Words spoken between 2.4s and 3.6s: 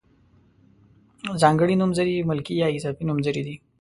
یا اضافي نومځري دي.